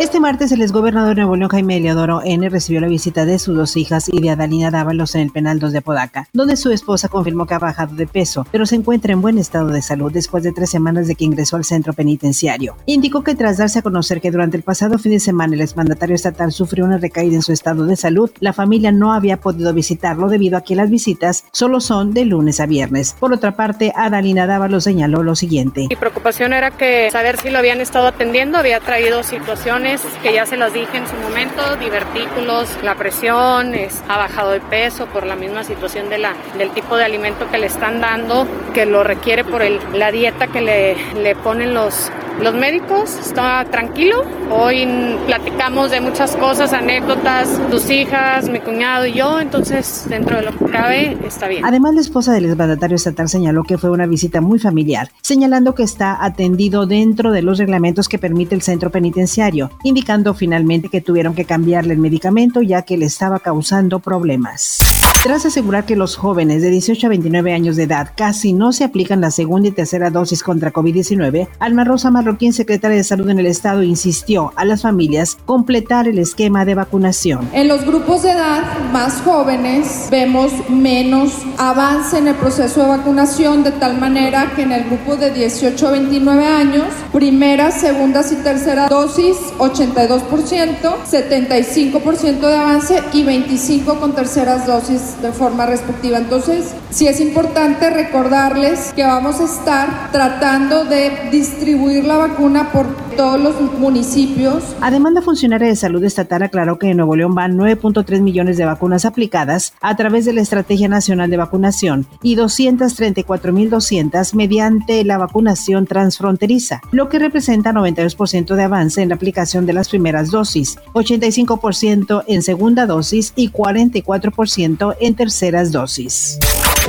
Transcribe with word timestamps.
Este 0.00 0.18
martes, 0.18 0.50
el 0.50 0.62
exgobernador 0.62 1.10
de 1.10 1.16
Nuevo 1.16 1.36
León, 1.36 1.50
Jaime 1.50 1.76
Eleodoro 1.76 2.22
N., 2.24 2.48
recibió 2.48 2.80
la 2.80 2.88
visita 2.88 3.26
de 3.26 3.38
sus 3.38 3.54
dos 3.54 3.76
hijas 3.76 4.08
y 4.08 4.18
de 4.18 4.30
Adalina 4.30 4.70
Dávalos 4.70 5.14
en 5.14 5.20
el 5.20 5.30
penal 5.30 5.58
2 5.58 5.72
de 5.72 5.78
Apodaca, 5.80 6.26
donde 6.32 6.56
su 6.56 6.70
esposa 6.72 7.08
confirmó 7.08 7.44
que 7.44 7.52
ha 7.52 7.58
bajado 7.58 7.94
de 7.94 8.06
peso, 8.06 8.46
pero 8.50 8.64
se 8.64 8.76
encuentra 8.76 9.12
en 9.12 9.20
buen 9.20 9.36
estado 9.36 9.68
de 9.68 9.82
salud 9.82 10.10
después 10.10 10.42
de 10.42 10.52
tres 10.52 10.70
semanas 10.70 11.06
de 11.06 11.16
que 11.16 11.26
ingresó 11.26 11.56
al 11.56 11.66
centro 11.66 11.92
penitenciario. 11.92 12.76
Indicó 12.86 13.22
que 13.22 13.34
tras 13.34 13.58
darse 13.58 13.80
a 13.80 13.82
conocer 13.82 14.22
que 14.22 14.30
durante 14.30 14.56
el 14.56 14.62
pasado 14.62 14.98
fin 14.98 15.12
de 15.12 15.20
semana 15.20 15.54
el 15.54 15.60
exmandatario 15.60 16.16
estatal 16.16 16.50
sufrió 16.50 16.86
una 16.86 16.96
recaída 16.96 17.34
en 17.34 17.42
su 17.42 17.52
estado 17.52 17.84
de 17.84 17.96
salud, 17.96 18.30
la 18.40 18.54
familia 18.54 18.92
no 18.92 19.12
había 19.12 19.36
podido 19.36 19.74
visitarlo 19.74 20.28
debido 20.28 20.56
a 20.56 20.62
que 20.62 20.76
las 20.76 20.88
visitas 20.88 21.44
solo 21.52 21.78
son 21.78 22.14
de 22.14 22.24
lunes 22.24 22.58
a 22.60 22.64
viernes. 22.64 23.14
Por 23.20 23.34
otra 23.34 23.54
parte, 23.54 23.92
Adalina 23.94 24.46
Dávalos 24.46 24.82
señaló 24.82 25.22
lo 25.22 25.36
siguiente. 25.36 25.88
Mi 25.90 25.96
preocupación 25.96 26.54
era 26.54 26.70
que 26.70 27.10
saber 27.10 27.36
si 27.36 27.50
lo 27.50 27.58
habían 27.58 27.82
estado 27.82 28.06
atendiendo, 28.06 28.56
había 28.56 28.80
traído 28.80 29.22
situaciones 29.22 29.89
que 30.22 30.32
ya 30.32 30.46
se 30.46 30.56
las 30.56 30.72
dije 30.72 30.96
en 30.96 31.06
su 31.08 31.16
momento, 31.16 31.76
divertículos, 31.76 32.68
la 32.82 32.94
presión, 32.94 33.74
es, 33.74 34.02
ha 34.08 34.16
bajado 34.18 34.50
de 34.50 34.60
peso 34.60 35.06
por 35.06 35.26
la 35.26 35.34
misma 35.34 35.64
situación 35.64 36.08
de 36.08 36.18
la, 36.18 36.34
del 36.56 36.70
tipo 36.70 36.96
de 36.96 37.04
alimento 37.04 37.50
que 37.50 37.58
le 37.58 37.66
están 37.66 38.00
dando, 38.00 38.46
que 38.72 38.86
lo 38.86 39.02
requiere 39.02 39.44
por 39.44 39.62
el, 39.62 39.80
la 39.94 40.12
dieta 40.12 40.46
que 40.46 40.60
le, 40.60 40.96
le 41.14 41.34
ponen 41.34 41.74
los, 41.74 42.10
los 42.42 42.54
médicos, 42.54 43.16
está 43.20 43.64
tranquilo. 43.70 44.24
Hoy 44.50 44.86
platicamos 45.26 45.90
de 45.90 46.00
muchas 46.00 46.36
cosas, 46.36 46.72
anécdotas, 46.72 47.60
tus 47.70 47.90
hijas, 47.90 48.48
mi 48.48 48.60
cuñado 48.60 49.06
y 49.06 49.12
yo, 49.12 49.40
entonces 49.40 50.06
dentro 50.08 50.36
de 50.36 50.42
lo 50.42 50.56
que 50.56 50.64
cabe 50.66 51.16
está 51.26 51.48
bien. 51.48 51.64
Además, 51.64 51.94
la 51.94 52.00
esposa 52.00 52.32
del 52.32 52.46
exmandatario 52.46 52.96
estatal 52.96 53.28
señaló 53.28 53.62
que 53.64 53.78
fue 53.78 53.90
una 53.90 54.06
visita 54.06 54.40
muy 54.40 54.58
familiar, 54.58 55.10
señalando 55.22 55.74
que 55.74 55.82
está 55.82 56.24
atendido 56.24 56.86
dentro 56.86 57.32
de 57.32 57.42
los 57.42 57.58
reglamentos 57.58 58.08
que 58.08 58.18
permite 58.18 58.54
el 58.54 58.62
centro 58.62 58.90
penitenciario, 58.90 59.70
indicando 59.84 60.34
finalmente 60.34 60.88
que 60.88 61.00
tuvieron 61.00 61.34
que 61.34 61.44
cambiarle 61.44 61.94
el 61.94 62.00
medicamento 62.00 62.62
ya 62.62 62.82
que 62.82 62.96
le 62.96 63.06
estaba 63.06 63.38
causando 63.38 64.00
problemas. 64.00 64.78
Tras 65.22 65.44
asegurar 65.44 65.84
que 65.84 65.96
los 65.96 66.16
jóvenes 66.16 66.62
de 66.62 66.70
18 66.70 67.06
a 67.06 67.10
29 67.10 67.52
años 67.52 67.76
de 67.76 67.82
edad 67.82 68.12
casi 68.16 68.54
no 68.54 68.72
se 68.72 68.84
aplican 68.84 69.20
la 69.20 69.30
segunda 69.30 69.68
y 69.68 69.70
tercera 69.70 70.08
dosis 70.08 70.42
contra 70.42 70.72
COVID-19, 70.72 71.46
Alma 71.58 71.84
Rosa 71.84 72.10
Marroquín, 72.10 72.54
secretaria 72.54 72.96
de 72.96 73.04
Salud 73.04 73.28
en 73.28 73.38
el 73.38 73.44
Estado, 73.44 73.82
insistió 73.82 74.54
a 74.56 74.64
las 74.64 74.80
familias 74.80 75.36
completar 75.44 76.08
el 76.08 76.18
esquema 76.18 76.64
de 76.64 76.74
vacunación. 76.74 77.50
En 77.52 77.68
los 77.68 77.84
grupos 77.84 78.22
de 78.22 78.30
edad 78.30 78.62
más 78.94 79.20
jóvenes 79.20 80.08
vemos 80.10 80.52
menos 80.70 81.34
avance 81.58 82.16
en 82.16 82.28
el 82.28 82.36
proceso 82.36 82.80
de 82.80 82.88
vacunación, 82.88 83.62
de 83.62 83.72
tal 83.72 84.00
manera 84.00 84.54
que 84.56 84.62
en 84.62 84.72
el 84.72 84.84
grupo 84.84 85.16
de 85.16 85.32
18 85.32 85.86
a 85.86 85.90
29 85.90 86.46
años, 86.46 86.86
primera, 87.12 87.70
segunda 87.72 88.22
y 88.22 88.36
tercera 88.36 88.88
dosis, 88.88 89.36
82%, 89.58 91.04
75% 91.04 92.40
de 92.40 92.56
avance 92.56 93.02
y 93.12 93.22
25 93.22 94.00
con 94.00 94.14
terceras 94.14 94.66
dosis 94.66 95.09
de 95.22 95.32
forma 95.32 95.66
respectiva. 95.66 96.18
Entonces, 96.18 96.74
sí 96.90 97.06
es 97.06 97.20
importante 97.20 97.90
recordarles 97.90 98.92
que 98.94 99.04
vamos 99.04 99.40
a 99.40 99.44
estar 99.44 100.10
tratando 100.12 100.84
de 100.84 101.28
distribuir 101.30 102.04
la 102.04 102.16
vacuna 102.16 102.72
por 102.72 102.86
todos 103.20 103.38
los 103.38 103.60
municipios. 103.78 104.64
Además, 104.80 105.12
la 105.12 105.20
funcionaria 105.20 105.68
de 105.68 105.76
salud 105.76 106.02
estatal 106.02 106.42
aclaró 106.42 106.78
que 106.78 106.88
en 106.88 106.96
Nuevo 106.96 107.16
León 107.16 107.34
van 107.34 107.54
9.3 107.54 108.22
millones 108.22 108.56
de 108.56 108.64
vacunas 108.64 109.04
aplicadas 109.04 109.74
a 109.82 109.94
través 109.94 110.24
de 110.24 110.32
la 110.32 110.40
Estrategia 110.40 110.88
Nacional 110.88 111.28
de 111.28 111.36
Vacunación 111.36 112.06
y 112.22 112.34
234.200 112.36 114.32
mediante 114.32 115.04
la 115.04 115.18
vacunación 115.18 115.84
transfronteriza, 115.84 116.80
lo 116.92 117.10
que 117.10 117.18
representa 117.18 117.74
92% 117.74 118.54
de 118.54 118.62
avance 118.62 119.02
en 119.02 119.10
la 119.10 119.16
aplicación 119.16 119.66
de 119.66 119.74
las 119.74 119.90
primeras 119.90 120.30
dosis, 120.30 120.78
85% 120.94 122.24
en 122.26 122.40
segunda 122.40 122.86
dosis 122.86 123.34
y 123.36 123.50
44% 123.50 124.96
en 124.98 125.14
terceras 125.14 125.72
dosis. 125.72 126.38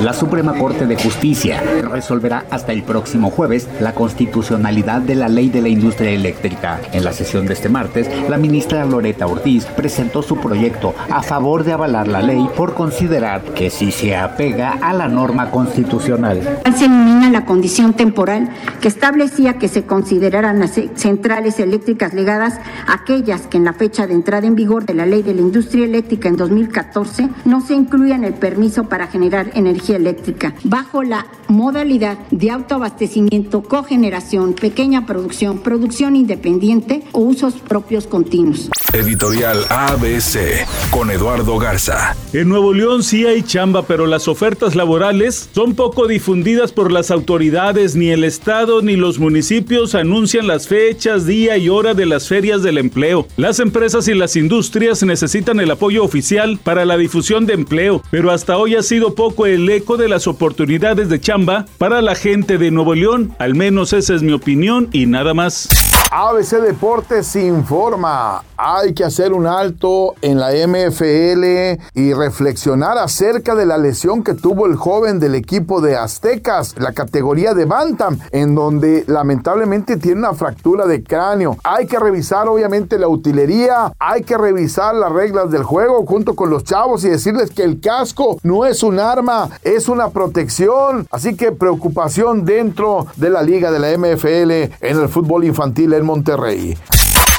La 0.00 0.12
Suprema 0.12 0.54
Corte 0.54 0.86
de 0.86 0.96
Justicia 0.96 1.62
resolverá 1.82 2.44
hasta 2.50 2.72
el 2.72 2.82
próximo 2.82 3.30
jueves 3.30 3.68
la 3.78 3.94
constitucionalidad 3.94 5.00
de 5.00 5.14
la 5.14 5.28
ley 5.28 5.48
de 5.48 5.62
la 5.62 5.68
industria 5.68 6.10
eléctrica. 6.10 6.80
En 6.92 7.04
la 7.04 7.12
sesión 7.12 7.46
de 7.46 7.52
este 7.52 7.68
martes, 7.68 8.08
la 8.28 8.36
ministra 8.36 8.84
Loreta 8.84 9.28
Ortiz 9.28 9.64
presentó 9.66 10.22
su 10.22 10.38
proyecto 10.38 10.92
a 11.08 11.22
favor 11.22 11.62
de 11.62 11.72
avalar 11.72 12.08
la 12.08 12.20
ley 12.20 12.48
por 12.56 12.74
considerar 12.74 13.42
que 13.54 13.70
si 13.70 13.92
se 13.92 14.16
apega 14.16 14.72
a 14.72 14.92
la 14.92 15.06
norma 15.06 15.50
constitucional. 15.50 16.58
Se 16.76 16.86
elimina 16.86 17.30
la 17.30 17.44
condición 17.44 17.94
temporal 17.94 18.50
que 18.80 18.88
establecía 18.88 19.58
que 19.58 19.68
se 19.68 19.84
consideraran 19.84 20.58
las 20.58 20.80
centrales 20.96 21.60
eléctricas 21.60 22.12
ligadas 22.12 22.58
aquellas 22.88 23.46
que 23.46 23.58
en 23.58 23.64
la 23.64 23.72
fecha 23.72 24.08
de 24.08 24.14
entrada 24.14 24.48
en 24.48 24.56
vigor 24.56 24.84
de 24.84 24.94
la 24.94 25.06
ley 25.06 25.22
de 25.22 25.34
la 25.34 25.42
industria 25.42 25.84
eléctrica 25.84 26.28
en 26.28 26.36
2014 26.36 27.28
no 27.44 27.60
se 27.60 27.74
incluían 27.74 28.24
el 28.24 28.34
permiso 28.34 28.84
para 28.84 29.06
generar 29.06 29.50
energía 29.54 29.81
eléctrica 29.90 30.54
bajo 30.64 31.02
la 31.02 31.26
modalidad 31.48 32.18
de 32.30 32.50
autoabastecimiento, 32.50 33.62
cogeneración, 33.62 34.54
pequeña 34.54 35.06
producción, 35.06 35.58
producción 35.58 36.16
independiente 36.16 37.02
o 37.12 37.20
usos 37.20 37.54
propios 37.54 38.06
continuos. 38.06 38.70
Editorial 38.92 39.58
ABC 39.70 40.66
con 40.90 41.10
Eduardo 41.10 41.58
Garza. 41.58 42.14
En 42.32 42.48
Nuevo 42.48 42.72
León 42.74 43.02
sí 43.02 43.26
hay 43.26 43.42
chamba, 43.42 43.82
pero 43.86 44.06
las 44.06 44.28
ofertas 44.28 44.74
laborales 44.74 45.48
son 45.54 45.74
poco 45.74 46.06
difundidas 46.06 46.72
por 46.72 46.92
las 46.92 47.10
autoridades, 47.10 47.96
ni 47.96 48.10
el 48.10 48.24
Estado 48.24 48.82
ni 48.82 48.96
los 48.96 49.18
municipios 49.18 49.94
anuncian 49.94 50.46
las 50.46 50.68
fechas, 50.68 51.26
día 51.26 51.56
y 51.56 51.68
hora 51.68 51.94
de 51.94 52.06
las 52.06 52.28
ferias 52.28 52.62
del 52.62 52.78
empleo. 52.78 53.26
Las 53.36 53.60
empresas 53.60 54.08
y 54.08 54.14
las 54.14 54.36
industrias 54.36 55.02
necesitan 55.02 55.60
el 55.60 55.70
apoyo 55.70 56.04
oficial 56.04 56.58
para 56.62 56.84
la 56.84 56.96
difusión 56.96 57.46
de 57.46 57.54
empleo, 57.54 58.02
pero 58.10 58.30
hasta 58.30 58.56
hoy 58.58 58.74
ha 58.74 58.82
sido 58.82 59.14
poco 59.14 59.46
el 59.46 59.68
eco 59.76 59.96
de 59.96 60.08
las 60.08 60.26
oportunidades 60.26 61.08
de 61.08 61.20
chamba 61.20 61.66
para 61.78 62.02
la 62.02 62.14
gente 62.14 62.58
de 62.58 62.70
Nuevo 62.70 62.94
León. 62.94 63.34
Al 63.38 63.54
menos 63.54 63.92
esa 63.92 64.14
es 64.14 64.22
mi 64.22 64.32
opinión 64.32 64.88
y 64.92 65.06
nada 65.06 65.34
más. 65.34 65.91
ABC 66.14 66.60
Deportes 66.60 67.34
informa, 67.36 68.44
hay 68.58 68.92
que 68.92 69.02
hacer 69.02 69.32
un 69.32 69.46
alto 69.46 70.14
en 70.20 70.38
la 70.38 70.50
MFL 70.50 71.80
y 71.94 72.12
reflexionar 72.12 72.98
acerca 72.98 73.54
de 73.54 73.64
la 73.64 73.78
lesión 73.78 74.22
que 74.22 74.34
tuvo 74.34 74.66
el 74.66 74.76
joven 74.76 75.20
del 75.20 75.34
equipo 75.34 75.80
de 75.80 75.96
Aztecas, 75.96 76.74
la 76.76 76.92
categoría 76.92 77.54
de 77.54 77.64
Bantam, 77.64 78.18
en 78.30 78.54
donde 78.54 79.04
lamentablemente 79.06 79.96
tiene 79.96 80.18
una 80.18 80.34
fractura 80.34 80.86
de 80.86 81.02
cráneo. 81.02 81.56
Hay 81.64 81.86
que 81.86 81.98
revisar 81.98 82.46
obviamente 82.46 82.98
la 82.98 83.08
utilería, 83.08 83.94
hay 83.98 84.22
que 84.22 84.36
revisar 84.36 84.94
las 84.94 85.12
reglas 85.12 85.50
del 85.50 85.62
juego 85.62 86.04
junto 86.04 86.36
con 86.36 86.50
los 86.50 86.64
chavos 86.64 87.04
y 87.04 87.08
decirles 87.08 87.50
que 87.52 87.62
el 87.62 87.80
casco 87.80 88.38
no 88.42 88.66
es 88.66 88.82
un 88.82 89.00
arma, 89.00 89.48
es 89.62 89.88
una 89.88 90.10
protección. 90.10 91.06
Así 91.10 91.36
que 91.36 91.52
preocupación 91.52 92.44
dentro 92.44 93.06
de 93.16 93.30
la 93.30 93.40
liga 93.40 93.70
de 93.70 93.78
la 93.78 93.96
MFL 93.96 94.74
en 94.86 95.00
el 95.00 95.08
fútbol 95.08 95.44
infantil 95.44 96.01
Monterrey. 96.02 96.76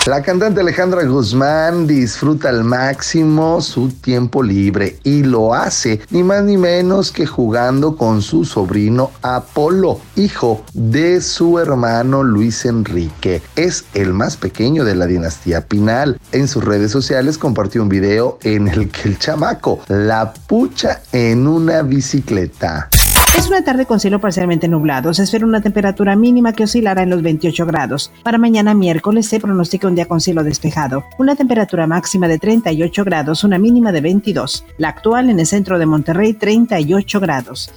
La 0.06 0.22
cantante 0.22 0.60
Alejandra 0.60 1.06
Guzmán 1.06 1.88
disfruta 1.88 2.50
al 2.50 2.66
máximo 2.66 3.62
su 3.62 3.88
tiempo 3.88 4.44
libre 4.44 4.98
y 5.06 5.24
lo 5.24 5.54
hace 5.54 6.02
ni 6.10 6.24
más 6.24 6.44
ni 6.44 6.58
menos 6.58 7.10
que 7.10 7.26
jugando 7.26 7.96
con 7.96 8.22
su 8.22 8.44
sobrino 8.44 9.12
Apolo, 9.22 10.02
hijo 10.18 10.66
de 10.74 11.22
su 11.22 11.58
hermano 11.58 12.22
Luis 12.22 12.66
Enrique. 12.66 13.42
Es 13.56 13.86
el 13.94 14.12
más 14.14 14.36
pequeño 14.36 14.84
de 14.84 14.96
la 14.96 15.06
dinastía 15.06 15.70
Pinal. 15.70 16.20
En 16.34 16.50
sus 16.50 16.66
redes 16.66 16.92
sociales 16.92 17.38
compartió 17.38 17.82
un 17.82 17.88
video 17.88 18.40
en 18.44 18.68
el 18.68 18.90
que 18.90 19.08
el 19.08 19.18
chamaco 19.18 19.80
la 19.88 20.34
pucha 20.34 21.02
en 21.14 21.48
una 21.48 21.82
bicicleta. 21.82 22.90
Es 23.38 23.48
una 23.48 23.64
tarde 23.64 23.86
con 23.86 24.00
cielo 24.00 24.20
parcialmente 24.20 24.68
nublado. 24.68 25.14
Se 25.14 25.24
espera 25.24 25.46
una 25.46 25.62
temperatura 25.62 26.16
mínima 26.16 26.54
que 26.54 26.64
oscilará 26.64 27.04
en 27.04 27.10
los 27.10 27.22
28 27.22 27.66
grados. 27.66 28.12
Para 28.24 28.38
mañana 28.38 28.74
miércoles 28.74 29.28
se 29.28 29.40
pronostica 29.40 29.88
un 29.88 29.96
día 29.96 30.06
con 30.06 30.22
cielo 30.22 30.44
despejado. 30.44 31.06
Una 31.18 31.36
temperatura 31.36 31.88
máxima 31.88 32.28
de 32.28 32.40
38 32.40 33.04
grados, 33.04 33.44
una 33.44 33.58
mínima 33.58 33.92
de 33.92 34.02
22. 34.02 34.66
La 34.78 34.90
actual 34.90 35.30
en 35.30 35.40
el 35.40 35.48
centro 35.48 35.80
de 35.80 35.86
Monterrey, 35.86 36.34
38 36.34 37.20
grados. 37.20 37.72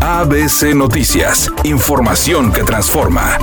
ABC 0.00 0.74
Noticias. 0.74 1.50
Información 1.64 2.52
que 2.52 2.62
transforma. 2.62 3.38